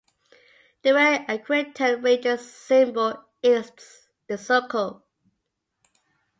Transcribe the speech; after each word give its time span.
The 0.81 0.95
Red 0.95 1.25
Aquitian 1.29 2.01
Ranger's 2.03 2.51
symbol 2.51 3.23
is 3.43 3.71
the 4.25 4.35
circle. 4.35 5.03